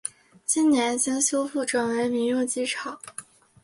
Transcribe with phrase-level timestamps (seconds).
[0.47, 2.99] 近年经修复转为民用机场。